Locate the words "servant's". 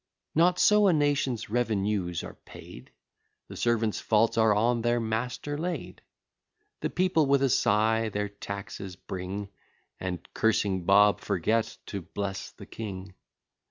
3.55-3.99